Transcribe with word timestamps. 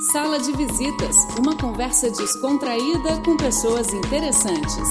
Sala 0.00 0.38
de 0.38 0.52
Visitas, 0.52 1.16
uma 1.36 1.56
conversa 1.56 2.08
descontraída 2.08 3.20
com 3.24 3.36
pessoas 3.36 3.92
interessantes. 3.92 4.88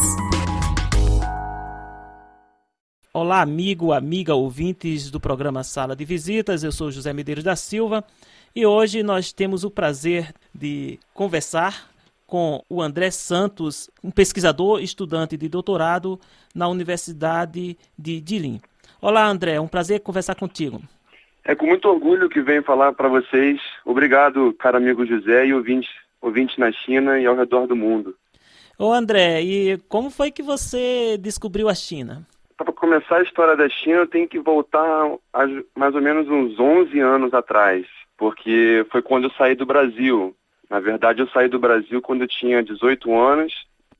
Olá, 3.14 3.42
amigo, 3.42 3.94
amiga, 3.94 4.36
ouvintes 4.36 5.10
do 5.10 5.18
programa 5.18 5.64
Sala 5.64 5.96
de 5.96 6.04
Visitas. 6.04 6.62
Eu 6.62 6.74
sou 6.74 6.92
José 6.92 7.14
Medeiros 7.14 7.46
da 7.46 7.56
Silva 7.56 8.04
e 8.54 8.66
hoje 8.66 9.02
nós 9.02 9.32
temos 9.32 9.64
o 9.64 9.72
prazer 9.72 10.36
de 10.54 11.00
conversar 11.14 11.90
com 12.26 12.62
o 12.70 12.82
André 12.82 13.10
Santos, 13.10 13.90
um 14.04 14.12
pesquisador 14.12 14.82
estudante 14.82 15.38
de 15.38 15.48
doutorado 15.48 16.20
na 16.54 16.68
Universidade 16.68 17.78
de 17.98 18.20
Dilim. 18.20 18.60
Olá, 19.02 19.26
André, 19.26 19.54
é 19.54 19.62
um 19.62 19.70
prazer 19.70 20.02
conversar 20.02 20.36
contigo. 20.36 20.82
É 21.48 21.56
com 21.56 21.66
muito 21.66 21.88
orgulho 21.88 22.28
que 22.28 22.42
venho 22.42 22.62
falar 22.62 22.92
para 22.92 23.08
vocês. 23.08 23.62
Obrigado, 23.86 24.54
caro 24.60 24.76
amigo 24.76 25.06
José 25.06 25.46
e 25.46 25.54
ouvintes, 25.54 25.90
ouvintes 26.22 26.58
na 26.58 26.74
China 26.74 27.18
e 27.18 27.26
ao 27.26 27.38
redor 27.38 27.66
do 27.68 27.76
mundo. 27.76 28.14
Ô 28.78 28.92
André, 28.92 29.42
e 29.42 29.78
como 29.88 30.10
foi 30.10 30.30
que 30.30 30.44
você 30.44 31.18
descobriu 31.18 31.70
a 31.70 31.74
China? 31.74 32.28
Para 32.58 32.74
começar 32.74 33.20
a 33.20 33.24
história 33.24 33.56
da 33.56 33.70
China, 33.70 34.00
eu 34.00 34.08
tenho 34.08 34.28
que 34.28 34.40
voltar 34.40 35.10
a 35.34 35.46
mais 35.74 35.96
ou 35.96 36.02
menos 36.02 36.28
uns 36.28 36.60
11 36.60 37.00
anos 37.00 37.34
atrás, 37.34 37.88
porque 38.18 38.86
foi 38.92 39.02
quando 39.02 39.24
eu 39.24 39.32
saí 39.38 39.56
do 39.56 39.66
Brasil. 39.66 40.36
Na 40.70 40.82
verdade, 40.82 41.22
eu 41.22 41.30
saí 41.30 41.48
do 41.48 41.58
Brasil 41.58 42.02
quando 42.02 42.24
eu 42.24 42.28
tinha 42.28 42.62
18 42.62 43.18
anos. 43.18 43.54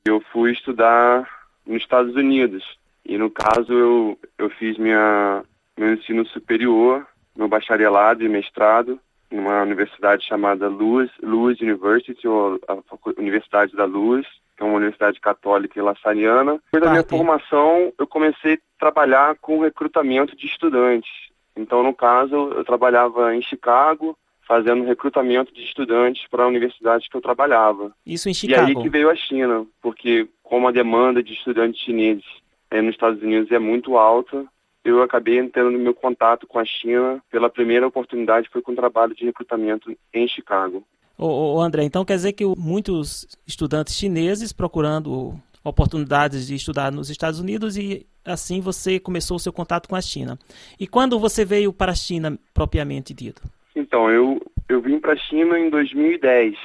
Eu 0.04 0.20
fui 0.32 0.52
estudar 0.52 1.26
nos 1.66 1.80
Estados 1.80 2.14
Unidos. 2.14 2.62
E 3.06 3.16
no 3.16 3.30
caso, 3.30 3.72
eu, 3.72 4.18
eu 4.36 4.50
fiz 4.50 4.76
minha, 4.76 5.42
meu 5.78 5.94
ensino 5.94 6.26
superior 6.26 7.06
meu 7.38 7.48
bacharelado 7.48 8.24
e 8.24 8.28
mestrado 8.28 9.00
numa 9.30 9.62
universidade 9.62 10.26
chamada 10.26 10.68
Lewis, 10.68 11.10
Lewis 11.22 11.60
University, 11.60 12.26
ou 12.26 12.58
a 12.66 12.78
Universidade 13.18 13.76
da 13.76 13.84
Lewis, 13.84 14.26
que 14.56 14.62
é 14.62 14.66
uma 14.66 14.76
universidade 14.76 15.20
católica 15.20 15.78
e 15.78 15.82
laçariana. 15.82 16.58
Depois 16.72 16.82
da 16.82 16.90
minha 16.90 17.04
formação, 17.04 17.92
eu 17.98 18.06
comecei 18.06 18.54
a 18.54 18.58
trabalhar 18.78 19.36
com 19.36 19.60
recrutamento 19.60 20.34
de 20.34 20.46
estudantes. 20.46 21.10
Então, 21.54 21.82
no 21.82 21.94
caso, 21.94 22.34
eu 22.34 22.64
trabalhava 22.64 23.34
em 23.34 23.42
Chicago, 23.42 24.16
fazendo 24.46 24.84
recrutamento 24.84 25.52
de 25.52 25.62
estudantes 25.62 26.26
para 26.30 26.44
a 26.44 26.46
universidade 26.46 27.08
que 27.10 27.16
eu 27.16 27.20
trabalhava. 27.20 27.92
Isso 28.06 28.30
em 28.30 28.34
Chicago? 28.34 28.70
E 28.70 28.76
aí 28.76 28.82
que 28.82 28.88
veio 28.88 29.10
a 29.10 29.14
China, 29.14 29.66
porque 29.82 30.26
como 30.42 30.66
a 30.66 30.72
demanda 30.72 31.22
de 31.22 31.34
estudantes 31.34 31.80
chineses 31.80 32.24
é, 32.70 32.80
nos 32.80 32.94
Estados 32.94 33.22
Unidos 33.22 33.52
é 33.52 33.58
muito 33.58 33.98
alta, 33.98 34.46
eu 34.90 35.02
acabei 35.02 35.38
entrando 35.38 35.70
no 35.70 35.78
meu 35.78 35.94
contato 35.94 36.46
com 36.46 36.58
a 36.58 36.64
China 36.64 37.22
pela 37.30 37.50
primeira 37.50 37.86
oportunidade 37.86 38.48
foi 38.50 38.62
com 38.62 38.72
o 38.72 38.76
trabalho 38.76 39.14
de 39.14 39.24
recrutamento 39.24 39.94
em 40.12 40.28
Chicago. 40.28 40.84
Ô, 41.16 41.56
ô 41.56 41.60
André, 41.60 41.84
então 41.84 42.04
quer 42.04 42.14
dizer 42.14 42.32
que 42.32 42.44
muitos 42.56 43.26
estudantes 43.46 43.94
chineses 43.94 44.52
procurando 44.52 45.34
oportunidades 45.64 46.46
de 46.46 46.54
estudar 46.54 46.92
nos 46.92 47.10
Estados 47.10 47.40
Unidos 47.40 47.76
e 47.76 48.06
assim 48.24 48.60
você 48.60 48.98
começou 48.98 49.36
o 49.36 49.40
seu 49.40 49.52
contato 49.52 49.88
com 49.88 49.96
a 49.96 50.00
China. 50.00 50.38
E 50.78 50.86
quando 50.86 51.18
você 51.18 51.44
veio 51.44 51.72
para 51.72 51.92
a 51.92 51.96
China 51.96 52.38
propriamente 52.54 53.12
dito? 53.12 53.42
Então, 53.74 54.10
eu, 54.10 54.40
eu 54.68 54.80
vim 54.80 54.98
para 54.98 55.12
a 55.12 55.16
China 55.16 55.58
em 55.58 55.70
2010. 55.70 56.56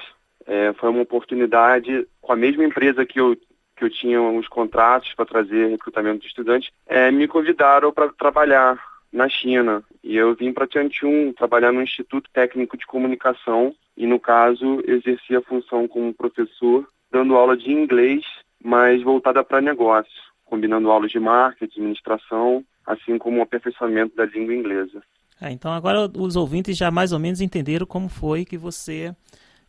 É, 0.45 0.73
foi 0.73 0.89
uma 0.89 1.01
oportunidade 1.01 2.07
com 2.21 2.33
a 2.33 2.35
mesma 2.35 2.63
empresa 2.63 3.05
que 3.05 3.19
eu 3.19 3.37
que 3.83 3.85
eu 3.85 3.89
tinha 3.89 4.21
uns 4.21 4.47
contratos 4.47 5.13
para 5.13 5.25
trazer 5.25 5.67
recrutamento 5.67 6.21
de 6.21 6.27
estudantes, 6.27 6.71
é, 6.87 7.11
me 7.11 7.27
convidaram 7.27 7.91
para 7.91 8.09
trabalhar 8.13 8.81
na 9.11 9.27
China. 9.27 9.83
E 10.01 10.15
eu 10.15 10.33
vim 10.35 10.53
para 10.53 10.67
Tianjin 10.67 11.33
trabalhar 11.33 11.73
no 11.73 11.81
Instituto 11.81 12.29
Técnico 12.31 12.77
de 12.77 12.85
Comunicação 12.85 13.75
e, 13.97 14.07
no 14.07 14.19
caso, 14.19 14.81
exerci 14.87 15.35
a 15.35 15.41
função 15.41 15.87
como 15.87 16.13
professor, 16.13 16.87
dando 17.11 17.35
aula 17.35 17.57
de 17.57 17.71
inglês, 17.71 18.23
mas 18.63 19.03
voltada 19.03 19.43
para 19.43 19.61
negócio, 19.61 20.11
combinando 20.45 20.89
aulas 20.89 21.11
de 21.11 21.19
marketing, 21.19 21.81
administração, 21.81 22.63
assim 22.85 23.17
como 23.17 23.39
o 23.39 23.43
aperfeiçoamento 23.43 24.15
da 24.15 24.25
língua 24.25 24.53
inglesa. 24.53 25.03
É, 25.41 25.51
então 25.51 25.71
agora 25.73 26.09
os 26.17 26.35
ouvintes 26.35 26.77
já 26.77 26.89
mais 26.89 27.11
ou 27.11 27.19
menos 27.19 27.41
entenderam 27.41 27.85
como 27.85 28.07
foi 28.07 28.45
que 28.45 28.57
você 28.57 29.13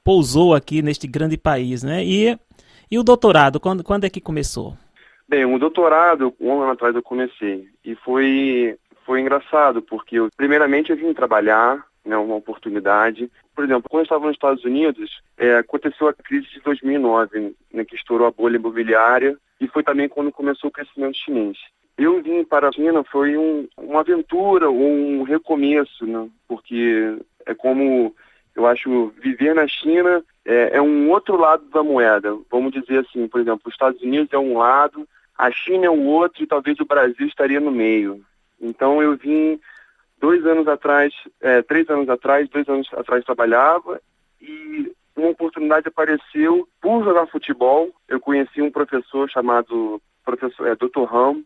pousou 0.05 0.55
aqui 0.55 0.83
neste 0.83 1.07
grande 1.07 1.37
país, 1.37 1.83
né? 1.83 2.05
E 2.05 2.39
e 2.91 2.99
o 2.99 3.03
doutorado, 3.03 3.59
quando, 3.61 3.83
quando 3.83 4.05
é 4.05 4.11
que 4.11 4.21
começou? 4.21 4.77
Bem, 5.29 5.45
o 5.45 5.59
doutorado, 5.59 6.35
um 6.39 6.61
ano 6.61 6.73
atrás 6.73 6.95
eu 6.95 7.03
comecei. 7.03 7.69
E 7.85 7.95
foi, 7.97 8.77
foi 9.05 9.21
engraçado, 9.21 9.81
porque 9.81 10.17
eu, 10.17 10.29
primeiramente 10.37 10.91
eu 10.91 10.97
vim 10.97 11.15
trabalhar, 11.15 11.85
né, 12.05 12.17
uma 12.17 12.37
oportunidade. 12.37 13.31
Por 13.55 13.65
exemplo, 13.65 13.89
quando 13.89 14.01
eu 14.01 14.05
estava 14.05 14.27
nos 14.27 14.35
Estados 14.35 14.65
Unidos, 14.65 15.23
é, 15.39 15.57
aconteceu 15.57 16.09
a 16.09 16.13
crise 16.13 16.47
de 16.51 16.61
2009, 16.61 17.57
né, 17.73 17.85
que 17.85 17.97
estourou 17.97 18.27
a 18.27 18.31
bolha 18.31 18.57
imobiliária, 18.57 19.37
e 19.61 19.67
foi 19.67 19.83
também 19.83 20.09
quando 20.09 20.31
começou 20.31 20.69
o 20.69 20.73
crescimento 20.73 21.17
chinês. 21.17 21.57
Eu 21.97 22.21
vim 22.23 22.45
para 22.45 22.69
a 22.69 22.73
China, 22.73 23.05
foi 23.05 23.37
um, 23.37 23.67
uma 23.79 24.01
aventura, 24.01 24.71
um 24.71 25.23
recomeço, 25.23 26.07
né, 26.07 26.29
porque 26.47 27.17
é 27.47 27.55
como 27.55 28.15
eu 28.55 28.67
acho 28.67 29.13
viver 29.21 29.55
na 29.55 29.67
China 29.67 30.23
é, 30.45 30.77
é, 30.77 30.83
um 30.83 31.11
outro 31.11 31.37
lado 31.37 31.65
da 31.71 31.83
moeda. 31.83 32.37
Vamos 32.51 32.73
dizer 32.73 32.99
assim, 32.99 33.27
por 33.27 33.41
exemplo, 33.41 33.63
os 33.67 33.75
Estados 33.75 34.01
Unidos 34.03 34.33
é 34.33 34.39
um 34.39 34.59
lado, 34.59 35.09
a 35.37 35.51
China 35.51 35.87
é 35.87 35.91
o 35.91 36.05
outro 36.05 36.43
e 36.43 36.47
talvez 36.47 36.79
o 36.81 36.85
Brasil 36.85 37.27
estaria 37.27 37.61
no 37.61 37.71
meio. 37.71 38.25
Então 38.61 39.03
eu 39.03 39.17
vim 39.17 39.59
dois 40.19 40.45
anos 40.47 40.69
atrás, 40.69 41.13
é, 41.41 41.63
três 41.63 41.89
anos 41.89 42.09
atrás, 42.09 42.49
dois 42.49 42.69
anos 42.69 42.89
atrás 42.95 43.25
trabalhava 43.25 44.01
e 44.41 44.93
uma 45.17 45.29
oportunidade 45.29 45.89
apareceu 45.89 46.69
por 46.81 47.05
jogar 47.05 47.27
futebol. 47.27 47.91
Eu 48.09 48.21
conheci 48.21 48.61
um 48.61 48.71
professor 48.71 49.29
chamado 49.31 50.01
professor 50.25 50.67
é, 50.67 50.75
Dr. 50.75 51.05
Ram, 51.05 51.43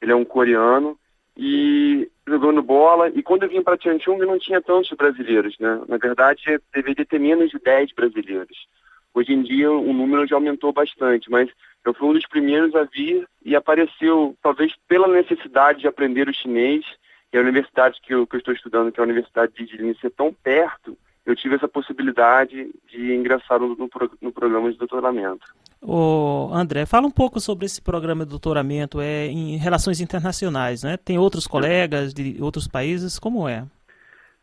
ele 0.00 0.12
é 0.12 0.16
um 0.16 0.24
coreano 0.24 0.98
e 1.36 2.10
jogando 2.26 2.62
bola. 2.62 3.08
E 3.08 3.22
quando 3.22 3.44
eu 3.44 3.48
vim 3.48 3.62
para 3.62 3.76
Tianjin, 3.76 4.16
não 4.18 4.38
tinha 4.38 4.60
tantos 4.60 4.90
brasileiros, 4.96 5.58
né? 5.58 5.80
Na 5.88 5.96
verdade, 5.96 6.42
deveria 6.74 7.04
ter 7.04 7.18
menos 7.18 7.50
de 7.50 7.58
10 7.58 7.92
brasileiros. 7.92 8.66
Hoje 9.14 9.32
em 9.32 9.42
dia, 9.42 9.70
o 9.70 9.92
número 9.92 10.26
já 10.26 10.36
aumentou 10.36 10.72
bastante, 10.72 11.30
mas 11.30 11.50
eu 11.84 11.92
fui 11.92 12.08
um 12.08 12.12
dos 12.14 12.26
primeiros 12.26 12.74
a 12.74 12.84
vir 12.84 13.26
e 13.44 13.54
apareceu, 13.54 14.34
talvez 14.42 14.72
pela 14.88 15.08
necessidade 15.08 15.80
de 15.80 15.88
aprender 15.88 16.28
o 16.28 16.34
chinês, 16.34 16.84
e 17.32 17.38
a 17.38 17.40
universidade 17.40 17.98
que 18.02 18.12
eu, 18.12 18.26
que 18.26 18.36
eu 18.36 18.38
estou 18.38 18.54
estudando, 18.54 18.92
que 18.92 19.00
é 19.00 19.02
a 19.02 19.04
Universidade 19.04 19.52
de 19.54 19.66
Jilin, 19.66 19.94
ser 19.94 20.10
tão 20.10 20.32
perto, 20.32 20.96
eu 21.24 21.36
tive 21.36 21.54
essa 21.54 21.68
possibilidade 21.68 22.70
de 22.88 23.14
ingressar 23.14 23.60
no, 23.60 23.68
no, 23.76 23.88
no 24.20 24.32
programa 24.32 24.72
de 24.72 24.78
doutoramento. 24.78 25.44
O 25.80 26.50
André, 26.52 26.86
fala 26.86 27.06
um 27.06 27.10
pouco 27.10 27.40
sobre 27.40 27.66
esse 27.66 27.80
programa 27.82 28.24
de 28.24 28.30
doutoramento 28.30 29.00
é, 29.00 29.26
em 29.26 29.56
relações 29.56 30.00
internacionais, 30.00 30.82
né? 30.82 30.96
Tem 30.96 31.18
outros 31.18 31.46
colegas 31.46 32.12
de 32.14 32.36
outros 32.40 32.68
países, 32.68 33.18
como 33.18 33.48
é? 33.48 33.64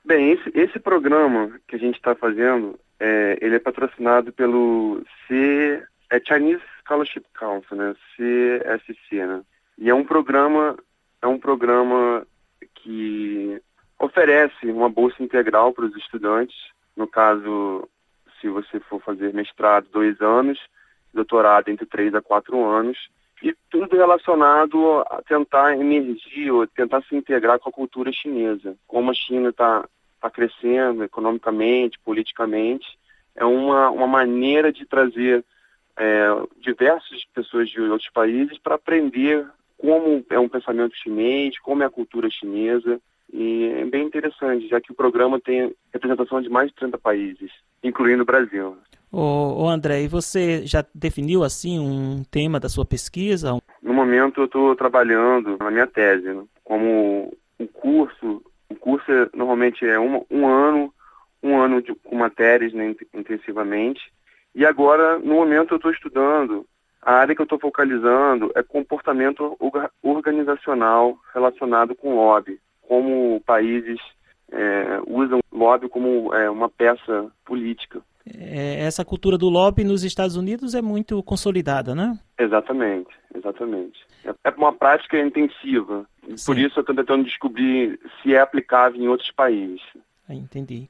Bem, 0.03 0.31
esse, 0.31 0.51
esse 0.53 0.79
programa 0.79 1.59
que 1.67 1.75
a 1.75 1.79
gente 1.79 1.95
está 1.95 2.15
fazendo, 2.15 2.79
é, 2.99 3.37
ele 3.41 3.55
é 3.55 3.59
patrocinado 3.59 4.33
pelo 4.33 5.01
C, 5.27 5.83
é 6.09 6.19
Chinese 6.19 6.63
Scholarship 6.85 7.25
Council, 7.37 7.77
né? 7.77 7.95
CSC, 8.15 9.25
né? 9.25 9.41
E 9.77 9.89
é 9.89 9.93
um 9.93 10.03
programa, 10.03 10.77
é 11.21 11.27
um 11.27 11.39
programa 11.39 12.25
que 12.75 13.61
oferece 13.99 14.65
uma 14.67 14.89
bolsa 14.89 15.21
integral 15.21 15.73
para 15.73 15.85
os 15.85 15.95
estudantes. 15.95 16.55
No 16.95 17.07
caso, 17.07 17.87
se 18.39 18.47
você 18.47 18.79
for 18.79 19.01
fazer 19.01 19.33
mestrado, 19.33 19.87
dois 19.91 20.19
anos, 20.21 20.59
doutorado 21.13 21.69
entre 21.69 21.85
três 21.85 22.13
a 22.15 22.21
quatro 22.21 22.63
anos, 22.63 22.97
e 23.41 23.55
tudo 23.69 23.95
relacionado 23.95 24.99
a 25.09 25.21
tentar 25.25 25.73
emergir 25.73 26.51
ou 26.51 26.67
tentar 26.67 27.01
se 27.03 27.15
integrar 27.15 27.59
com 27.59 27.69
a 27.69 27.73
cultura 27.73 28.11
chinesa. 28.11 28.75
Como 28.85 29.11
a 29.11 29.13
China 29.13 29.49
está 29.49 29.87
tá 30.19 30.29
crescendo 30.29 31.03
economicamente, 31.03 31.99
politicamente, 31.99 32.85
é 33.35 33.45
uma, 33.45 33.89
uma 33.89 34.07
maneira 34.07 34.73
de 34.73 34.85
trazer 34.85 35.45
é, 35.97 36.27
diversas 36.59 37.23
pessoas 37.33 37.69
de 37.69 37.79
outros 37.79 38.09
países 38.11 38.57
para 38.57 38.75
aprender 38.75 39.47
como 39.77 40.25
é 40.29 40.37
um 40.37 40.49
pensamento 40.49 40.95
chinês, 40.97 41.57
como 41.59 41.83
é 41.83 41.85
a 41.85 41.89
cultura 41.89 42.29
chinesa. 42.29 42.99
E 43.31 43.65
é 43.65 43.85
bem 43.85 44.05
interessante, 44.05 44.67
já 44.67 44.81
que 44.81 44.91
o 44.91 44.95
programa 44.95 45.39
tem 45.39 45.73
representação 45.93 46.41
de 46.41 46.49
mais 46.49 46.69
de 46.69 46.75
30 46.75 46.97
países, 46.97 47.51
incluindo 47.83 48.23
o 48.23 48.25
Brasil. 48.25 48.75
Ô, 49.11 49.63
ô 49.63 49.67
André, 49.67 50.03
e 50.03 50.07
você 50.07 50.65
já 50.65 50.85
definiu 50.93 51.43
assim 51.43 51.79
um 51.79 52.23
tema 52.23 52.59
da 52.59 52.69
sua 52.69 52.85
pesquisa? 52.85 53.59
No 53.81 53.93
momento 53.93 54.41
eu 54.41 54.45
estou 54.45 54.75
trabalhando 54.75 55.57
na 55.59 55.71
minha 55.71 55.87
tese, 55.87 56.27
né? 56.27 56.43
como 56.63 57.35
um 57.59 57.65
curso, 57.65 58.43
o 58.69 58.75
curso 58.75 59.11
é, 59.11 59.27
normalmente 59.33 59.83
é 59.83 59.99
um, 59.99 60.23
um 60.29 60.47
ano, 60.47 60.93
um 61.41 61.59
ano 61.59 61.81
de, 61.81 61.95
com 61.95 62.15
matérias 62.15 62.71
né, 62.73 62.95
intensivamente, 63.13 64.01
e 64.53 64.63
agora 64.63 65.17
no 65.17 65.33
momento 65.33 65.73
eu 65.73 65.77
estou 65.77 65.91
estudando, 65.91 66.65
a 67.01 67.13
área 67.13 67.33
que 67.33 67.41
eu 67.41 67.45
estou 67.45 67.59
focalizando 67.59 68.51
é 68.55 68.61
comportamento 68.61 69.57
organizacional 70.03 71.17
relacionado 71.33 71.95
com 71.95 72.15
lobby, 72.15 72.59
como 72.89 73.39
países 73.45 73.99
é, 74.51 74.99
usam 75.07 75.39
lobby 75.51 75.87
como 75.87 76.33
é, 76.33 76.49
uma 76.49 76.67
peça 76.67 77.31
política. 77.45 78.01
é, 78.25 78.79
essa 78.81 79.05
cultura 79.05 79.37
do 79.37 79.47
lobby 79.47 79.83
nos 79.83 80.03
Estados 80.03 80.35
Unidos 80.35 80.73
é 80.73 80.81
muito 80.81 81.21
consolidada, 81.21 81.93
né? 81.93 82.17
Exatamente, 82.39 83.11
exatamente. 83.35 83.99
É 84.43 84.49
uma 84.57 84.73
prática 84.73 85.19
intensiva. 85.19 86.05
Sim. 86.35 86.45
Por 86.47 86.57
isso 86.57 86.79
eu 86.79 86.81
estou 86.81 86.95
tentando 86.95 87.23
descobrir 87.23 87.99
se 88.21 88.33
é 88.33 88.41
aplicável 88.41 88.99
em 88.99 89.07
outros 89.07 89.31
países. 89.31 89.81
Entendi. 90.27 90.89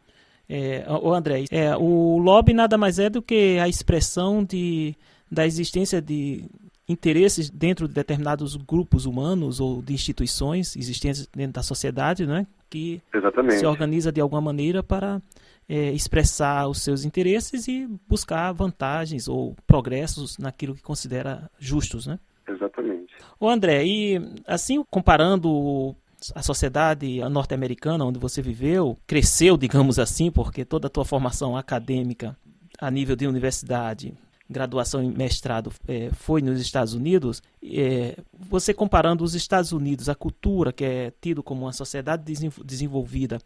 É, 0.50 0.84
o 0.90 1.13
André, 1.13 1.44
é, 1.52 1.75
o 1.78 2.18
lobby 2.18 2.54
nada 2.54 2.78
mais 2.78 2.98
é 2.98 3.10
do 3.10 3.22
que 3.22 3.60
a 3.60 3.68
expressão 3.68 4.44
de, 4.44 4.95
da 5.31 5.45
existência 5.45 6.02
de 6.02 6.45
interesses 6.90 7.52
dentro 7.52 7.88
de 7.88 7.94
determinados 7.94 8.56
grupos 8.56 9.06
humanos 9.06 9.60
ou 9.60 9.82
de 9.82 9.94
instituições 9.94 10.76
existentes 10.76 11.28
dentro 11.28 11.54
da 11.54 11.64
sociedade, 11.64 12.26
né, 12.26 12.48
que 12.68 13.00
Exatamente. 13.14 13.60
se 13.60 13.66
organiza 13.66 14.12
de 14.12 14.20
alguma 14.20 14.42
maneira 14.42 14.82
para 14.82 15.22
é, 15.70 15.92
expressar 15.92 16.68
os 16.68 16.82
seus 16.82 17.06
interesses 17.06 17.68
e 17.68 17.88
buscar 18.08 18.52
vantagens 18.52 19.28
ou 19.28 19.56
progressos 19.68 20.40
naquilo 20.40 20.74
que 20.74 20.82
considera 20.82 21.50
justos, 21.60 22.08
né? 22.08 22.18
Exatamente. 22.48 23.14
O 23.40 23.48
André, 23.48 23.86
e 23.86 24.20
assim 24.48 24.84
comparando 24.90 25.96
a 26.34 26.42
sociedade 26.42 27.20
norte-americana 27.30 28.04
onde 28.04 28.20
você 28.20 28.42
viveu, 28.42 28.98
cresceu, 29.06 29.56
digamos 29.56 30.00
assim, 30.00 30.32
porque 30.32 30.66
toda 30.66 30.88
a 30.88 30.90
tua 30.90 31.06
formação 31.06 31.56
acadêmica 31.56 32.36
a 32.80 32.90
nível 32.90 33.16
de 33.16 33.28
universidade, 33.28 34.14
graduação 34.50 35.04
e 35.04 35.07
mestrado 35.07 35.72
é, 35.88 36.10
foi 36.12 36.42
nos 36.42 36.60
Estados 36.60 36.94
Unidos, 36.94 37.42
é, 37.63 38.18
você 38.34 38.74
comparando 38.74 39.24
os 39.24 39.36
Estados 39.36 39.72
Unidos, 39.72 40.10
a 40.10 40.16
cultura 40.16 40.74
que 40.74 40.84
é 40.84 41.13
tido 41.22 41.44
como 41.44 41.66
uma 41.66 41.74
sociedade 41.74 42.24
desenvolvida, 42.66 43.40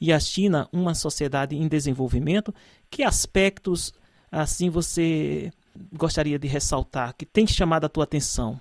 e 0.00 0.12
a 0.12 0.18
China, 0.18 0.68
uma 0.72 0.94
sociedade 0.94 1.56
em 1.56 1.68
desenvolvimento, 1.68 2.52
que 2.90 3.04
aspectos 3.04 3.94
assim 4.30 4.68
você 4.68 5.52
gostaria 5.92 6.38
de 6.38 6.48
ressaltar, 6.48 7.14
que 7.16 7.24
tem 7.24 7.46
chamado 7.46 7.84
a 7.84 7.88
tua 7.88 8.04
atenção? 8.04 8.60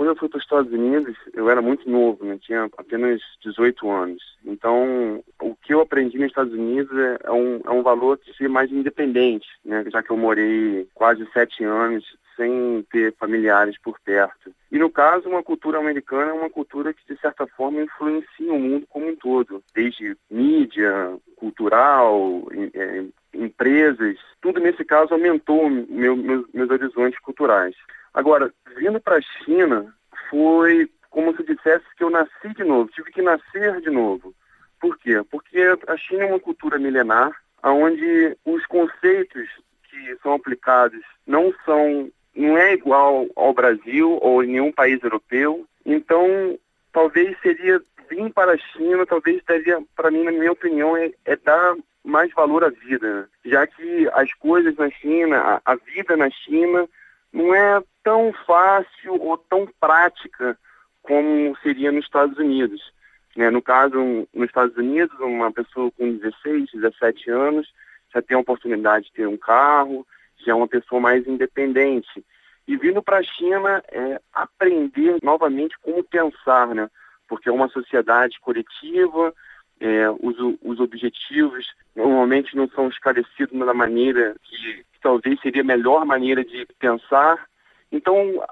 Quando 0.00 0.08
eu 0.08 0.16
fui 0.16 0.30
para 0.30 0.38
os 0.38 0.44
Estados 0.44 0.72
Unidos, 0.72 1.14
eu 1.34 1.50
era 1.50 1.60
muito 1.60 1.86
novo, 1.86 2.24
né? 2.24 2.38
tinha 2.40 2.70
apenas 2.78 3.20
18 3.44 3.90
anos. 3.90 4.22
Então, 4.46 5.22
o 5.42 5.54
que 5.54 5.74
eu 5.74 5.82
aprendi 5.82 6.16
nos 6.16 6.28
Estados 6.28 6.54
Unidos 6.54 6.90
é, 6.96 7.18
é 7.24 7.30
um, 7.30 7.60
é 7.62 7.70
um 7.70 7.82
valor 7.82 8.18
de 8.24 8.34
ser 8.34 8.48
mais 8.48 8.72
independente, 8.72 9.46
né? 9.62 9.84
já 9.92 10.02
que 10.02 10.10
eu 10.10 10.16
morei 10.16 10.88
quase 10.94 11.28
sete 11.34 11.64
anos 11.64 12.02
sem 12.34 12.82
ter 12.90 13.14
familiares 13.16 13.76
por 13.78 14.00
perto. 14.00 14.50
E 14.72 14.78
no 14.78 14.88
caso, 14.88 15.28
uma 15.28 15.42
cultura 15.42 15.78
americana 15.78 16.30
é 16.30 16.32
uma 16.32 16.48
cultura 16.48 16.94
que, 16.94 17.06
de 17.06 17.20
certa 17.20 17.46
forma, 17.46 17.82
influencia 17.82 18.54
o 18.54 18.58
mundo 18.58 18.86
como 18.88 19.06
um 19.06 19.16
todo, 19.16 19.62
desde 19.74 20.16
mídia, 20.30 21.14
cultural, 21.36 22.48
é, 22.72 23.04
empresas, 23.34 24.16
tudo 24.40 24.60
nesse 24.60 24.82
caso 24.82 25.12
aumentou 25.12 25.68
meu, 25.68 26.16
meus, 26.16 26.46
meus 26.54 26.70
horizontes 26.70 27.20
culturais. 27.20 27.76
Agora, 28.12 28.52
vindo 28.90 29.00
para 29.00 29.16
a 29.16 29.22
China, 29.44 29.94
foi 30.28 30.90
como 31.10 31.34
se 31.36 31.44
dissesse 31.44 31.84
que 31.96 32.02
eu 32.02 32.10
nasci 32.10 32.48
de 32.56 32.64
novo, 32.64 32.90
tive 32.90 33.10
que 33.12 33.22
nascer 33.22 33.80
de 33.80 33.90
novo. 33.90 34.34
Por 34.80 34.98
quê? 34.98 35.22
Porque 35.30 35.60
a 35.86 35.96
China 35.96 36.24
é 36.24 36.26
uma 36.26 36.40
cultura 36.40 36.78
milenar, 36.78 37.32
onde 37.62 38.36
os 38.44 38.64
conceitos 38.66 39.48
que 39.84 40.16
são 40.22 40.34
aplicados 40.34 41.00
não 41.26 41.52
são 41.64 42.10
não 42.34 42.56
é 42.56 42.74
igual 42.74 43.26
ao 43.34 43.52
Brasil 43.52 44.18
ou 44.22 44.42
em 44.42 44.48
nenhum 44.48 44.72
país 44.72 45.02
europeu. 45.02 45.66
Então, 45.84 46.56
talvez 46.92 47.36
seria 47.42 47.82
vir 48.08 48.32
para 48.32 48.52
a 48.52 48.58
China, 48.58 49.04
talvez 49.04 49.42
daria, 49.44 49.82
para 49.96 50.12
mim, 50.12 50.22
na 50.22 50.32
minha 50.32 50.52
opinião, 50.52 50.96
é, 50.96 51.10
é, 51.24 51.36
dar 51.36 51.76
mais 52.04 52.32
valor 52.32 52.64
à 52.64 52.70
vida, 52.70 53.28
já 53.44 53.66
que 53.66 54.08
as 54.12 54.32
coisas 54.34 54.74
na 54.76 54.88
China, 54.90 55.60
a, 55.64 55.72
a 55.72 55.74
vida 55.74 56.16
na 56.16 56.30
China, 56.30 56.88
não 57.32 57.54
é 57.54 57.82
tão 58.02 58.32
fácil 58.46 59.20
ou 59.20 59.36
tão 59.36 59.68
prática 59.78 60.58
como 61.02 61.56
seria 61.62 61.92
nos 61.92 62.04
Estados 62.04 62.38
Unidos. 62.38 62.92
Né? 63.36 63.50
No 63.50 63.62
caso, 63.62 64.26
nos 64.34 64.46
Estados 64.46 64.76
Unidos, 64.76 65.18
uma 65.20 65.52
pessoa 65.52 65.90
com 65.92 66.16
16, 66.16 66.70
17 66.72 67.30
anos 67.30 67.72
já 68.12 68.20
tem 68.20 68.36
a 68.36 68.40
oportunidade 68.40 69.06
de 69.06 69.12
ter 69.12 69.28
um 69.28 69.36
carro, 69.36 70.06
já 70.44 70.52
é 70.52 70.54
uma 70.54 70.68
pessoa 70.68 71.00
mais 71.00 71.26
independente. 71.26 72.24
E 72.66 72.76
vindo 72.76 73.02
para 73.02 73.18
a 73.18 73.22
China 73.22 73.82
é 73.88 74.20
aprender 74.32 75.16
novamente 75.22 75.76
como 75.80 76.02
pensar, 76.04 76.74
né? 76.74 76.90
Porque 77.28 77.48
é 77.48 77.52
uma 77.52 77.68
sociedade 77.68 78.38
coletiva, 78.40 79.32
é, 79.80 80.10
os, 80.10 80.36
os 80.62 80.80
objetivos 80.80 81.66
normalmente 81.94 82.56
não 82.56 82.68
são 82.68 82.88
esclarecidos 82.88 83.58
da 83.58 83.72
maneira 83.72 84.36
que, 84.42 84.84
que 84.89 84.89
talvez 85.02 85.40
seria 85.40 85.62
a 85.62 85.64
melhor 85.64 86.04
maneira 86.04 86.44
de 86.44 86.66
pensar. 86.78 87.46
Então, 87.90 88.42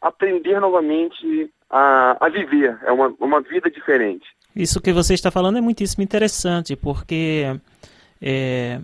aprender 0.00 0.60
novamente 0.60 1.50
a, 1.70 2.16
a 2.20 2.28
viver, 2.28 2.78
é 2.84 2.92
uma, 2.92 3.14
uma 3.18 3.40
vida 3.40 3.70
diferente. 3.70 4.26
Isso 4.54 4.80
que 4.80 4.92
você 4.92 5.14
está 5.14 5.30
falando 5.30 5.58
é 5.58 5.60
muitíssimo 5.60 6.04
interessante, 6.04 6.76
porque 6.76 7.58
é, 8.20 8.78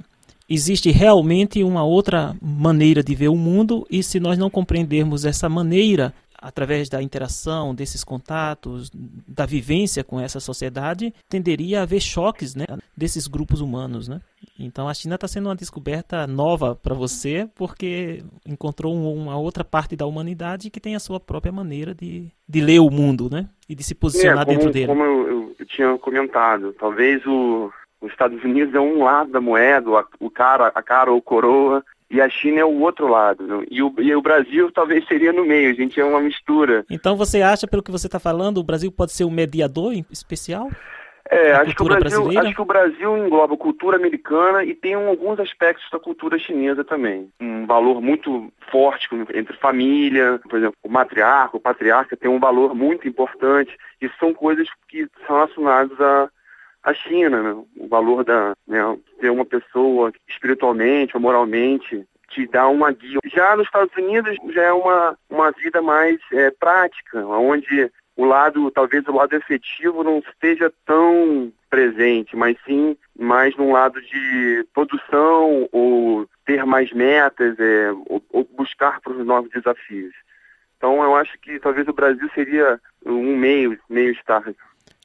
existe 0.48 0.90
realmente 0.90 1.62
uma 1.62 1.84
outra 1.84 2.34
maneira 2.40 3.02
de 3.02 3.14
ver 3.14 3.28
o 3.28 3.36
mundo, 3.36 3.86
e 3.90 4.02
se 4.02 4.18
nós 4.18 4.38
não 4.38 4.48
compreendermos 4.48 5.26
essa 5.26 5.48
maneira, 5.48 6.14
através 6.40 6.88
da 6.88 7.02
interação, 7.02 7.74
desses 7.74 8.04
contatos, 8.04 8.90
da 9.26 9.44
vivência 9.44 10.04
com 10.04 10.20
essa 10.20 10.38
sociedade, 10.38 11.12
tenderia 11.28 11.80
a 11.80 11.82
haver 11.82 12.00
choques 12.00 12.54
né, 12.54 12.64
desses 12.96 13.26
grupos 13.26 13.60
humanos. 13.60 14.08
Né? 14.08 14.20
Então 14.58 14.88
a 14.88 14.94
China 14.94 15.14
está 15.14 15.28
sendo 15.28 15.48
uma 15.48 15.54
descoberta 15.54 16.26
nova 16.26 16.74
para 16.74 16.94
você, 16.94 17.48
porque 17.54 18.22
encontrou 18.46 18.94
uma 18.94 19.38
outra 19.38 19.62
parte 19.64 19.94
da 19.94 20.06
humanidade 20.06 20.70
que 20.70 20.80
tem 20.80 20.96
a 20.96 21.00
sua 21.00 21.20
própria 21.20 21.52
maneira 21.52 21.94
de, 21.94 22.28
de 22.48 22.60
ler 22.60 22.80
o 22.80 22.90
mundo 22.90 23.28
né? 23.30 23.48
e 23.68 23.74
de 23.74 23.84
se 23.84 23.94
posicionar 23.94 24.42
é, 24.42 24.44
como, 24.44 24.56
dentro 24.58 24.72
dele. 24.72 24.86
Como 24.86 25.04
eu, 25.04 25.54
eu 25.58 25.66
tinha 25.66 25.96
comentado, 25.98 26.72
talvez 26.72 27.24
o, 27.26 27.70
os 28.00 28.10
Estados 28.10 28.42
Unidos 28.42 28.74
é 28.74 28.80
um 28.80 29.04
lado 29.04 29.30
da 29.30 29.40
moeda, 29.40 29.88
o 30.18 30.30
cara, 30.30 30.72
a 30.74 30.82
cara 30.82 31.12
ou 31.12 31.22
coroa, 31.22 31.84
e 32.10 32.20
a 32.20 32.28
China 32.28 32.60
é 32.60 32.64
o 32.64 32.80
outro 32.80 33.06
lado. 33.06 33.64
E 33.70 33.82
o, 33.82 33.92
e 33.98 34.14
o 34.14 34.22
Brasil 34.22 34.72
talvez 34.72 35.06
seria 35.06 35.32
no 35.32 35.44
meio, 35.44 35.70
a 35.70 35.74
gente 35.74 36.00
é 36.00 36.04
uma 36.04 36.20
mistura. 36.20 36.84
Então 36.90 37.16
você 37.16 37.42
acha, 37.42 37.66
pelo 37.66 37.82
que 37.82 37.90
você 37.90 38.06
está 38.06 38.18
falando, 38.18 38.58
o 38.58 38.64
Brasil 38.64 38.90
pode 38.90 39.12
ser 39.12 39.24
um 39.24 39.30
mediador 39.30 39.92
especial? 40.10 40.70
É, 41.30 41.52
acho 41.52 41.74
que, 41.74 41.82
o 41.82 41.86
Brasil, 41.86 42.40
acho 42.40 42.54
que 42.54 42.60
o 42.62 42.64
Brasil 42.64 43.18
engloba 43.18 43.56
cultura 43.56 43.96
americana 43.96 44.64
e 44.64 44.74
tem 44.74 44.94
alguns 44.94 45.38
aspectos 45.38 45.86
da 45.90 45.98
cultura 45.98 46.38
chinesa 46.38 46.82
também. 46.82 47.30
Um 47.38 47.66
valor 47.66 48.00
muito 48.00 48.50
forte 48.70 49.08
entre 49.34 49.56
família, 49.58 50.40
por 50.48 50.58
exemplo, 50.58 50.76
o 50.82 50.88
matriarca, 50.88 51.56
o 51.56 51.60
patriarca 51.60 52.16
tem 52.16 52.30
um 52.30 52.40
valor 52.40 52.74
muito 52.74 53.06
importante. 53.06 53.76
E 54.00 54.08
são 54.18 54.32
coisas 54.32 54.68
que 54.88 55.06
são 55.26 55.36
relacionadas 55.36 56.00
a, 56.00 56.30
a 56.84 56.94
China, 56.94 57.42
né? 57.42 57.62
o 57.76 57.88
valor 57.88 58.24
da 58.24 58.54
né, 58.66 58.80
ter 59.20 59.30
uma 59.30 59.44
pessoa 59.44 60.12
espiritualmente 60.28 61.14
ou 61.14 61.20
moralmente 61.20 62.06
te 62.30 62.46
dá 62.46 62.68
uma 62.68 62.90
guia. 62.92 63.18
Já 63.26 63.56
nos 63.56 63.66
Estados 63.66 63.94
Unidos 63.96 64.36
já 64.50 64.62
é 64.62 64.72
uma, 64.72 65.16
uma 65.28 65.50
vida 65.50 65.82
mais 65.82 66.18
é, 66.32 66.50
prática, 66.50 67.24
onde 67.26 67.90
o 68.18 68.24
lado, 68.24 68.68
talvez 68.72 69.06
o 69.06 69.12
lado 69.12 69.32
efetivo 69.36 70.02
não 70.02 70.18
esteja 70.18 70.72
tão 70.84 71.52
presente, 71.70 72.34
mas 72.34 72.58
sim 72.66 72.96
mais 73.16 73.56
num 73.56 73.70
lado 73.70 74.02
de 74.02 74.66
produção 74.74 75.68
ou 75.70 76.28
ter 76.44 76.66
mais 76.66 76.92
metas 76.92 77.56
é, 77.60 77.92
ou, 78.06 78.20
ou 78.30 78.44
buscar 78.56 79.00
para 79.00 79.12
os 79.12 79.24
novos 79.24 79.48
desafios. 79.52 80.12
Então 80.76 81.00
eu 81.00 81.14
acho 81.14 81.38
que 81.38 81.60
talvez 81.60 81.86
o 81.86 81.92
Brasil 81.92 82.28
seria 82.34 82.80
um 83.06 83.36
meio, 83.36 83.78
meio 83.88 84.10
estar. 84.10 84.42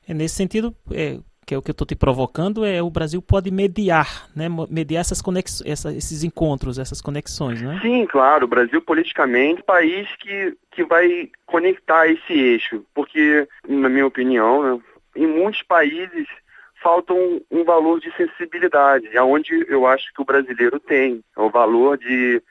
É, 0.08 0.14
nesse 0.14 0.34
sentido, 0.34 0.76
é, 0.92 1.20
que 1.46 1.54
é 1.54 1.58
o 1.58 1.62
que 1.62 1.72
eu 1.72 1.74
estou 1.74 1.88
te 1.88 1.96
provocando, 1.96 2.66
é 2.66 2.82
o 2.82 2.90
Brasil 2.90 3.22
pode 3.22 3.52
mediar, 3.52 4.28
né? 4.36 4.48
Mediar 4.70 5.02
essas 5.02 5.22
conexões, 5.22 5.70
essa, 5.70 5.94
esses 5.94 6.24
encontros, 6.24 6.80
essas 6.80 7.02
conexões, 7.02 7.62
né? 7.62 7.80
Sim, 7.82 8.06
claro. 8.06 8.46
O 8.46 8.48
Brasil 8.48 8.82
politicamente 8.82 9.60
é 9.60 9.64
país 9.64 10.08
que, 10.20 10.56
que 10.72 10.84
vai 10.84 11.30
conectar 11.46 12.08
esse 12.08 12.34
eixo, 12.34 12.86
porque, 12.94 13.48
na 13.68 13.90
minha 13.90 14.06
opinião, 14.06 14.64
né, 14.64 14.82
em 15.16 15.28
muitos 15.28 15.62
países 15.64 16.28
falta 16.82 17.14
um, 17.14 17.42
um, 17.50 17.64
valor 17.64 18.00
de 18.02 18.14
sensibilidade, 18.16 19.18
aonde 19.18 19.66
eu 19.70 19.88
acho 19.88 20.14
que 20.14 20.22
o 20.22 20.26
brasileiro 20.26 20.80
tem, 20.80 21.24
é 21.36 21.42
o 21.42 21.50
valor 21.50 21.98
de, 21.98 22.42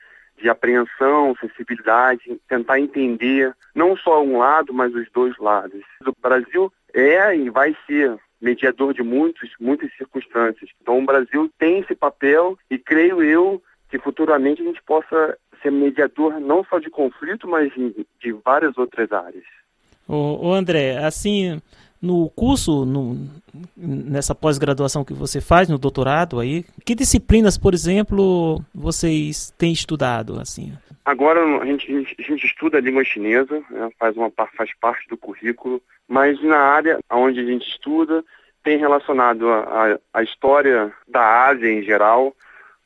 de 0.41 0.49
apreensão, 0.49 1.37
sensibilidade, 1.39 2.41
tentar 2.49 2.81
entender 2.81 3.55
não 3.75 3.95
só 3.95 4.23
um 4.23 4.39
lado, 4.39 4.73
mas 4.73 4.95
os 4.95 5.07
dois 5.13 5.37
lados. 5.37 5.83
O 6.07 6.15
Brasil 6.21 6.73
é 6.95 7.37
e 7.37 7.51
vai 7.51 7.77
ser 7.87 8.19
mediador 8.43 8.93
de 8.93 9.03
muitos, 9.03 9.49
muitas 9.61 9.91
circunstâncias. 9.97 10.69
Então 10.83 10.99
o 10.99 11.07
Brasil 11.07 11.49
tem 11.59 11.79
esse 11.79 11.95
papel 11.95 12.59
e 12.69 12.77
creio 12.77 13.23
eu 13.23 13.63
que 13.89 13.99
futuramente 13.99 14.61
a 14.61 14.65
gente 14.65 14.83
possa 14.83 15.39
ser 15.63 15.71
mediador 15.71 16.41
não 16.41 16.65
só 16.65 16.81
de 16.81 16.91
conflito, 16.91 17.47
mas 17.47 17.73
de 18.21 18.33
várias 18.45 18.77
outras 18.77 19.13
áreas. 19.13 19.45
O, 20.09 20.49
o 20.49 20.53
André, 20.53 20.99
assim, 20.99 21.61
No 22.03 22.29
curso, 22.31 22.85
no, 22.85 23.17
nessa 23.77 24.35
pós-graduação 24.35 25.05
que 25.05 25.15
você 25.15 25.41
faz, 25.41 25.69
no 25.69 25.79
doutorado 25.79 26.41
aí, 26.41 26.65
que 26.85 26.97
disciplinas, 26.97 27.57
por 27.57 27.73
exemplo, 27.75 28.61
vocês 28.75 29.55
têm 29.57 29.73
estudado 29.73 30.41
assim? 30.41 30.73
Agora 31.05 31.45
a 31.61 31.67
gente, 31.67 31.91
a 32.19 32.23
gente 32.23 32.47
estuda 32.47 32.79
a 32.79 32.81
língua 32.81 33.05
chinesa, 33.05 33.63
né, 33.71 33.91
faz, 33.99 34.17
uma, 34.17 34.31
faz 34.31 34.71
parte 34.81 35.09
do 35.09 35.17
currículo, 35.17 35.83
mas 36.09 36.41
na 36.43 36.59
área 36.59 37.01
onde 37.11 37.41
a 37.41 37.45
gente 37.45 37.69
estuda 37.69 38.25
tem 38.63 38.79
relacionado 38.79 39.49
a, 39.49 39.95
a, 39.95 39.99
a 40.15 40.23
história 40.23 40.93
da 41.09 41.47
Ásia 41.47 41.69
em 41.69 41.83
geral, 41.83 42.35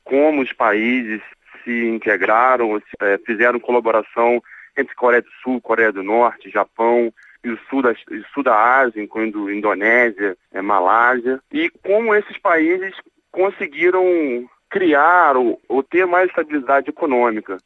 como 0.02 0.40
os 0.40 0.52
países 0.52 1.20
se 1.62 1.88
integraram, 1.88 2.78
se, 2.80 2.96
é, 3.00 3.18
fizeram 3.18 3.60
colaboração 3.60 4.42
entre 4.76 4.94
Coreia 4.94 5.22
do 5.22 5.30
Sul, 5.42 5.60
Coreia 5.60 5.92
do 5.92 6.02
Norte, 6.02 6.50
Japão 6.50 7.12
e 7.44 7.50
o 7.50 7.58
sul 7.68 7.82
da, 7.82 7.94
sul 8.32 8.42
da 8.42 8.78
Ásia, 8.78 9.02
incluindo 9.02 9.50
Indonésia, 9.50 10.36
é, 10.52 10.62
Malásia, 10.62 11.40
e 11.52 11.70
como 11.84 12.14
esses 12.14 12.38
países 12.38 12.94
conseguiram 13.30 14.48
criar 14.70 15.36
ou, 15.36 15.60
ou 15.68 15.82
ter 15.82 16.06
mais 16.06 16.28
estabilidade 16.28 16.88
econômica. 16.88 17.58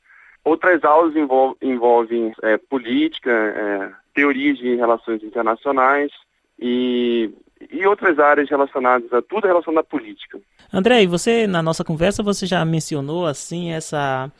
Outras 0.44 0.82
aulas 0.84 1.14
envolvem, 1.14 1.56
envolvem 1.62 2.32
é, 2.42 2.56
política, 2.56 3.30
é, 3.30 3.90
teorias 4.14 4.58
de 4.58 4.74
relações 4.74 5.22
internacionais 5.22 6.10
e, 6.58 7.30
e 7.70 7.86
outras 7.86 8.18
áreas 8.18 8.48
relacionadas 8.48 9.12
a 9.12 9.20
tudo 9.22 9.46
relacionado 9.46 9.84
à 9.84 9.84
política. 9.84 10.40
André, 10.72 11.06
você 11.06 11.46
na 11.46 11.62
nossa 11.62 11.84
conversa 11.84 12.22
você 12.22 12.46
já 12.46 12.64
mencionou 12.64 13.26
assim 13.26 13.72
essa 13.72 14.30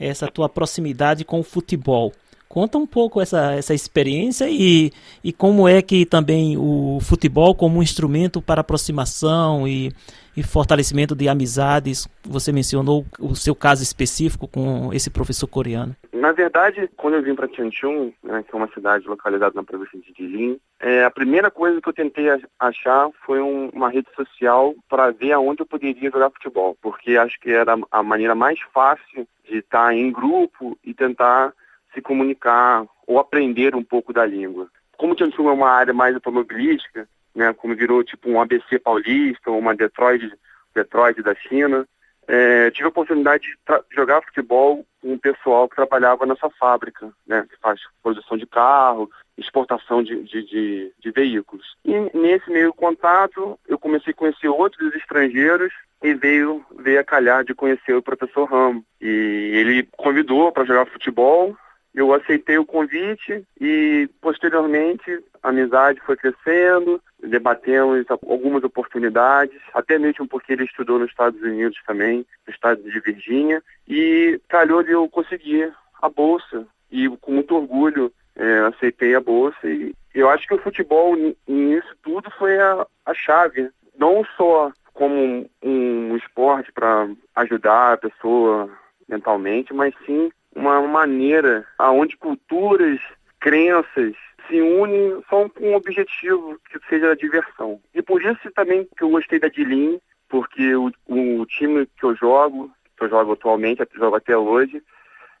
essa 0.00 0.26
tua 0.26 0.48
proximidade 0.48 1.24
com 1.24 1.38
o 1.38 1.44
futebol. 1.44 2.12
Conta 2.52 2.76
um 2.76 2.86
pouco 2.86 3.18
essa, 3.18 3.54
essa 3.54 3.72
experiência 3.72 4.44
e, 4.46 4.90
e 5.24 5.32
como 5.32 5.66
é 5.66 5.80
que 5.80 6.04
também 6.04 6.54
o 6.58 6.98
futebol 7.00 7.54
como 7.54 7.78
um 7.78 7.82
instrumento 7.82 8.42
para 8.42 8.60
aproximação 8.60 9.66
e, 9.66 9.90
e 10.36 10.42
fortalecimento 10.42 11.16
de 11.16 11.30
amizades. 11.30 12.06
Você 12.22 12.52
mencionou 12.52 13.06
o 13.18 13.34
seu 13.34 13.54
caso 13.54 13.82
específico 13.82 14.46
com 14.46 14.92
esse 14.92 15.08
professor 15.08 15.46
coreano. 15.46 15.96
Na 16.12 16.32
verdade, 16.32 16.90
quando 16.94 17.14
eu 17.14 17.22
vim 17.22 17.34
para 17.34 17.48
Tianjin, 17.48 18.12
né, 18.22 18.44
que 18.46 18.54
é 18.54 18.58
uma 18.58 18.68
cidade 18.74 19.08
localizada 19.08 19.54
na 19.54 19.64
província 19.64 19.98
de 20.00 20.12
Jilin, 20.14 20.58
é, 20.78 21.04
a 21.04 21.10
primeira 21.10 21.50
coisa 21.50 21.80
que 21.80 21.88
eu 21.88 21.94
tentei 21.94 22.26
achar 22.60 23.08
foi 23.24 23.40
um, 23.40 23.70
uma 23.72 23.88
rede 23.88 24.08
social 24.14 24.74
para 24.90 25.10
ver 25.10 25.32
aonde 25.32 25.62
eu 25.62 25.66
poderia 25.66 26.10
jogar 26.10 26.28
futebol, 26.28 26.76
porque 26.82 27.16
acho 27.16 27.40
que 27.40 27.50
era 27.50 27.78
a 27.90 28.02
maneira 28.02 28.34
mais 28.34 28.60
fácil 28.74 29.26
de 29.48 29.56
estar 29.56 29.94
em 29.94 30.12
grupo 30.12 30.78
e 30.84 30.92
tentar 30.92 31.54
se 31.94 32.00
comunicar 32.00 32.84
ou 33.06 33.18
aprender 33.18 33.74
um 33.74 33.82
pouco 33.82 34.12
da 34.12 34.24
língua. 34.24 34.68
Como 34.96 35.14
Tianjin 35.14 35.46
é 35.46 35.50
uma 35.50 35.70
área 35.70 35.92
mais 35.92 36.14
automobilística, 36.14 37.08
né, 37.34 37.52
como 37.52 37.74
virou 37.74 38.04
tipo 38.04 38.30
um 38.30 38.40
ABC 38.40 38.78
paulista 38.78 39.50
ou 39.50 39.58
uma 39.58 39.74
Detroit, 39.74 40.32
Detroit 40.74 41.22
da 41.22 41.34
China, 41.34 41.86
é, 42.28 42.70
tive 42.70 42.84
a 42.86 42.88
oportunidade 42.88 43.44
de 43.44 43.96
jogar 43.96 44.22
futebol 44.22 44.86
com 45.00 45.12
um 45.12 45.18
pessoal 45.18 45.68
que 45.68 45.76
trabalhava 45.76 46.24
nessa 46.24 46.48
fábrica, 46.50 47.10
né, 47.26 47.44
que 47.50 47.58
faz 47.60 47.80
produção 48.02 48.36
de 48.36 48.46
carro, 48.46 49.10
exportação 49.36 50.02
de, 50.02 50.22
de, 50.22 50.44
de, 50.44 50.92
de 51.00 51.10
veículos. 51.10 51.76
E 51.84 51.92
nesse 52.16 52.50
meio 52.50 52.72
contato, 52.72 53.58
eu 53.66 53.78
comecei 53.78 54.12
a 54.12 54.16
conhecer 54.16 54.48
outros 54.48 54.94
estrangeiros 54.94 55.72
e 56.02 56.14
veio, 56.14 56.64
veio 56.78 57.00
a 57.00 57.04
calhar 57.04 57.44
de 57.44 57.54
conhecer 57.54 57.94
o 57.94 58.02
professor 58.02 58.44
Ramo. 58.44 58.84
E 59.00 59.06
ele 59.54 59.88
convidou 59.96 60.52
para 60.52 60.64
jogar 60.64 60.86
futebol, 60.86 61.56
eu 61.94 62.12
aceitei 62.14 62.58
o 62.58 62.64
convite 62.64 63.44
e, 63.60 64.08
posteriormente, 64.20 65.22
a 65.42 65.50
amizade 65.50 66.00
foi 66.00 66.16
crescendo, 66.16 67.00
debatemos 67.22 68.06
algumas 68.10 68.64
oportunidades, 68.64 69.60
até 69.74 69.98
mesmo 69.98 70.26
porque 70.26 70.52
ele 70.52 70.64
estudou 70.64 70.98
nos 70.98 71.10
Estados 71.10 71.40
Unidos 71.42 71.78
também, 71.86 72.24
no 72.46 72.52
estado 72.52 72.82
de 72.82 73.00
Virgínia, 73.00 73.62
e 73.86 74.40
calhou 74.48 74.82
de 74.82 74.92
eu 74.92 75.08
conseguir 75.08 75.72
a 76.00 76.08
bolsa. 76.08 76.66
E 76.90 77.08
com 77.08 77.32
muito 77.32 77.54
orgulho 77.54 78.12
é, 78.36 78.58
aceitei 78.60 79.14
a 79.14 79.20
bolsa 79.20 79.68
e 79.68 79.94
eu 80.14 80.28
acho 80.28 80.46
que 80.46 80.54
o 80.54 80.62
futebol 80.62 81.16
nisso 81.46 81.96
tudo 82.02 82.30
foi 82.32 82.58
a, 82.58 82.86
a 83.06 83.14
chave, 83.14 83.70
não 83.98 84.24
só 84.36 84.70
como 84.92 85.14
um, 85.14 85.48
um 85.62 86.16
esporte 86.16 86.70
para 86.72 87.08
ajudar 87.36 87.94
a 87.94 87.96
pessoa 87.96 88.70
mentalmente, 89.08 89.72
mas 89.72 89.94
sim 90.04 90.30
uma 90.54 90.80
maneira 90.82 91.66
aonde 91.78 92.16
culturas, 92.16 93.00
crenças 93.40 94.14
se 94.48 94.60
unem 94.60 95.22
só 95.28 95.48
com 95.48 95.70
um 95.70 95.74
objetivo 95.74 96.58
que 96.70 96.78
seja 96.88 97.12
a 97.12 97.16
diversão. 97.16 97.80
E 97.94 98.02
por 98.02 98.22
isso 98.22 98.50
também 98.52 98.86
que 98.96 99.04
eu 99.04 99.10
gostei 99.10 99.38
da 99.38 99.48
Dilin, 99.48 100.00
porque 100.28 100.74
o, 100.74 100.90
o 101.06 101.46
time 101.46 101.86
que 101.98 102.04
eu 102.04 102.14
jogo, 102.16 102.70
que 102.96 103.04
eu 103.04 103.08
jogo 103.08 103.32
atualmente, 103.32 103.80
eu 103.80 103.88
jogo 103.94 104.16
até 104.16 104.36
hoje, 104.36 104.82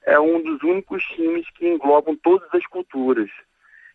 é 0.04 0.18
um 0.18 0.40
dos 0.42 0.62
únicos 0.62 1.02
times 1.04 1.48
que 1.50 1.66
englobam 1.66 2.16
todas 2.16 2.48
as 2.54 2.66
culturas. 2.66 3.30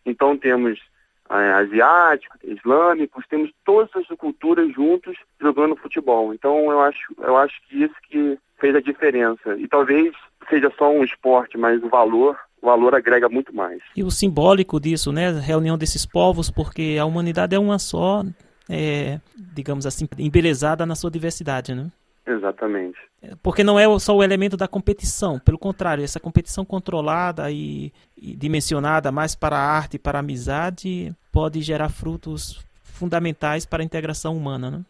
Então 0.04 0.36
temos 0.36 0.80
asiáticos, 1.28 2.38
islâmicos, 2.42 3.24
temos 3.28 3.50
todas 3.64 3.90
as 3.96 4.06
culturas 4.16 4.72
juntos 4.72 5.16
jogando 5.40 5.76
futebol. 5.76 6.32
Então 6.32 6.70
eu 6.70 6.80
acho, 6.80 7.14
eu 7.18 7.36
acho 7.36 7.54
que 7.68 7.84
isso 7.84 7.94
que 8.08 8.38
fez 8.58 8.74
a 8.74 8.80
diferença. 8.80 9.56
E 9.56 9.68
talvez 9.68 10.14
seja 10.48 10.72
só 10.76 10.90
um 10.90 11.04
esporte, 11.04 11.58
mas 11.58 11.82
o 11.82 11.88
valor, 11.88 12.38
o 12.62 12.66
valor 12.66 12.94
agrega 12.94 13.28
muito 13.28 13.54
mais. 13.54 13.80
E 13.96 14.02
o 14.02 14.10
simbólico 14.10 14.80
disso, 14.80 15.12
né? 15.12 15.28
A 15.28 15.40
reunião 15.40 15.76
desses 15.76 16.06
povos, 16.06 16.50
porque 16.50 16.96
a 17.00 17.04
humanidade 17.04 17.54
é 17.54 17.58
uma 17.58 17.78
só, 17.78 18.24
é, 18.68 19.20
digamos 19.36 19.86
assim, 19.86 20.08
embelezada 20.18 20.86
na 20.86 20.94
sua 20.94 21.10
diversidade, 21.10 21.74
né? 21.74 21.88
Exatamente. 22.28 22.98
Porque 23.42 23.64
não 23.64 23.78
é 23.78 23.86
só 23.98 24.14
o 24.14 24.22
elemento 24.22 24.56
da 24.56 24.68
competição, 24.68 25.38
pelo 25.38 25.58
contrário, 25.58 26.04
essa 26.04 26.20
competição 26.20 26.64
controlada 26.64 27.50
e, 27.50 27.92
e 28.16 28.36
dimensionada 28.36 29.10
mais 29.10 29.34
para 29.34 29.56
a 29.56 29.76
arte 29.76 29.94
e 29.94 29.98
para 29.98 30.18
a 30.18 30.20
amizade 30.20 31.12
pode 31.32 31.62
gerar 31.62 31.88
frutos 31.88 32.64
fundamentais 32.82 33.64
para 33.64 33.82
a 33.82 33.84
integração 33.84 34.36
humana, 34.36 34.70
né? 34.70 34.80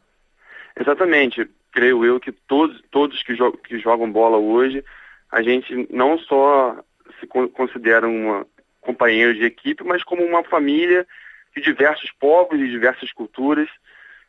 Exatamente. 0.78 1.48
Creio 1.70 2.04
eu 2.04 2.18
que 2.18 2.32
todos, 2.32 2.82
todos 2.90 3.22
que, 3.22 3.34
jo 3.34 3.52
que 3.52 3.78
jogam 3.78 4.10
bola 4.10 4.36
hoje 4.36 4.84
a 5.30 5.42
gente 5.42 5.86
não 5.90 6.18
só 6.18 6.76
se 7.20 7.26
considera 7.26 8.08
uma 8.08 8.46
companheiro 8.80 9.34
de 9.34 9.44
equipe, 9.44 9.84
mas 9.84 10.02
como 10.02 10.24
uma 10.24 10.42
família 10.44 11.06
de 11.54 11.60
diversos 11.60 12.10
povos 12.12 12.58
e 12.58 12.68
diversas 12.68 13.12
culturas 13.12 13.68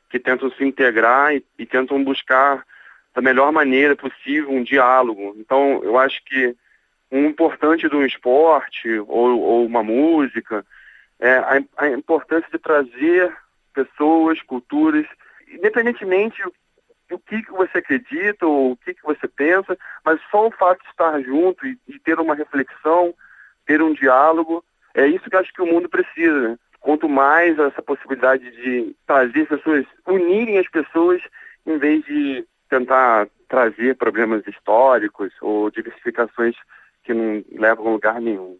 que 0.10 0.20
tentam 0.20 0.52
se 0.52 0.64
integrar 0.66 1.34
e, 1.34 1.46
e 1.58 1.66
tentam 1.66 2.04
buscar 2.04 2.66
da 3.14 3.22
melhor 3.22 3.52
maneira 3.52 3.96
possível 3.96 4.52
um 4.52 4.64
diálogo. 4.64 5.36
Então, 5.38 5.84
eu 5.84 5.98
acho 5.98 6.24
que 6.26 6.56
um 7.12 7.26
importante 7.26 7.90
de 7.90 7.96
um 7.96 8.06
esporte 8.06 8.88
ou, 9.08 9.40
ou 9.40 9.66
uma 9.66 9.84
música 9.84 10.66
é 11.20 11.38
a, 11.38 11.62
a 11.78 11.90
importância 11.90 12.50
de 12.52 12.60
trazer 12.60 13.36
pessoas, 13.74 14.42
culturas, 14.42 15.06
independentemente 15.48 16.42
o 17.12 17.18
que, 17.18 17.42
que 17.42 17.52
você 17.52 17.80
acredita 17.80 18.46
ou 18.46 18.72
o 18.72 18.78
que, 18.78 18.94
que 18.94 19.04
você 19.04 19.28
pensa, 19.28 19.78
mas 20.06 20.20
só 20.30 20.48
o 20.48 20.52
fato 20.52 20.82
de 20.84 20.90
estar 20.90 21.20
junto 21.22 21.66
e, 21.66 21.78
e 21.88 22.00
ter 22.00 22.20
uma 22.20 22.36
reflexão, 22.36 23.14
ter 23.66 23.82
um 23.82 23.94
diálogo, 23.94 24.64
é 24.94 25.08
isso 25.08 25.30
que 25.30 25.36
acho 25.36 25.54
que 25.54 25.62
o 25.62 25.66
mundo 25.66 25.90
precisa. 25.90 26.50
Né? 26.50 26.58
Quanto 26.80 27.10
mais 27.10 27.58
essa 27.58 27.82
possibilidade 27.82 28.50
de 28.52 28.96
trazer 29.06 29.48
pessoas, 29.48 29.86
unirem 30.08 30.60
as 30.60 30.70
pessoas, 30.70 31.22
em 31.66 31.78
vez 31.78 32.04
de 32.06 32.46
tentar 32.70 33.28
trazer 33.48 33.96
problemas 33.98 34.46
históricos 34.48 35.32
ou 35.42 35.72
diversificações 35.72 36.56
que 37.04 37.14
não 37.14 37.44
levam 37.52 37.88
a 37.88 37.92
lugar 37.92 38.22
nenhum. 38.22 38.58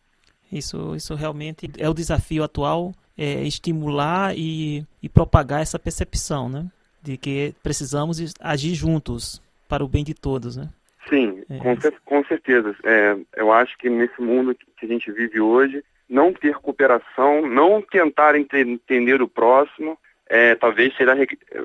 Isso, 0.52 0.96
isso 0.96 1.14
realmente 1.14 1.70
é 1.78 1.88
o 1.88 1.94
desafio 1.94 2.44
atual, 2.44 2.92
é 3.18 3.44
estimular 3.44 4.36
e, 4.36 4.84
e 5.02 5.08
propagar 5.08 5.62
essa 5.62 5.78
percepção, 5.78 6.50
né? 6.50 6.66
de 7.02 7.18
que 7.18 7.54
precisamos 7.64 8.20
agir 8.40 8.74
juntos 8.74 9.42
para 9.68 9.84
o 9.84 9.88
bem 9.88 10.04
de 10.04 10.14
todos, 10.14 10.58
né? 10.58 10.70
Sim, 11.08 11.44
é. 11.50 11.58
com, 11.58 11.76
com, 12.06 12.24
certeza. 12.26 12.76
É, 12.84 13.18
eu 13.36 13.52
acho 13.52 13.78
que 13.78 13.90
nesse 13.90 14.22
mundo 14.22 14.56
que 14.56 14.86
a 14.86 14.88
gente 14.88 15.12
vive 15.12 15.40
hoje, 15.40 15.84
não 16.08 16.34
ter 16.34 16.56
cooperação, 16.56 17.48
não 17.48 17.82
tentar 17.82 18.36
entender 18.36 19.22
o 19.22 19.28
próximo, 19.28 19.98
é, 20.30 20.56
talvez 20.56 20.96
será 20.96 21.16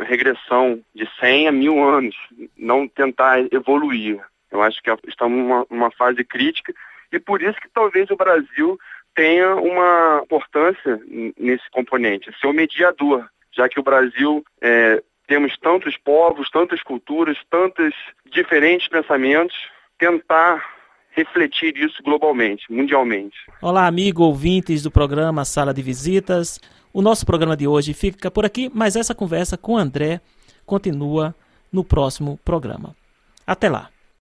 regressão 0.08 0.82
de 0.94 1.06
100 1.20 1.48
a 1.48 1.52
mil 1.52 1.84
anos, 1.84 2.16
não 2.56 2.88
tentar 2.88 3.40
evoluir. 3.52 4.18
Eu 4.50 4.62
acho 4.62 4.82
que 4.82 4.90
estamos 5.06 5.38
numa, 5.38 5.66
numa 5.70 5.90
fase 5.90 6.24
crítica 6.24 6.72
e 7.12 7.20
por 7.20 7.42
isso 7.42 7.60
que 7.60 7.68
talvez 7.68 8.10
o 8.10 8.16
Brasil 8.16 8.78
tenha 9.14 9.54
uma 9.54 10.22
importância 10.24 10.98
nesse 11.38 11.68
componente, 11.70 12.34
ser 12.40 12.46
o 12.48 12.52
mediador, 12.52 13.28
já 13.52 13.68
que 13.68 13.78
o 13.78 13.82
Brasil 13.84 14.44
é, 14.60 15.02
temos 15.26 15.56
tantos 15.58 15.96
povos, 15.96 16.50
tantas 16.50 16.82
culturas, 16.82 17.38
tantos 17.48 17.94
diferentes 18.26 18.88
pensamentos, 18.88 19.56
tentar 19.98 20.73
refletir 21.14 21.76
isso 21.76 22.02
globalmente, 22.02 22.64
mundialmente. 22.70 23.36
Olá, 23.62 23.86
amigo 23.86 24.24
ouvintes 24.24 24.82
do 24.82 24.90
programa 24.90 25.44
Sala 25.44 25.72
de 25.72 25.82
Visitas. 25.82 26.60
O 26.92 27.00
nosso 27.00 27.24
programa 27.24 27.56
de 27.56 27.66
hoje 27.66 27.94
fica 27.94 28.30
por 28.30 28.44
aqui, 28.44 28.70
mas 28.74 28.96
essa 28.96 29.14
conversa 29.14 29.56
com 29.56 29.76
André 29.76 30.20
continua 30.66 31.34
no 31.72 31.84
próximo 31.84 32.38
programa. 32.44 32.94
Até 33.46 33.68
lá. 33.68 33.93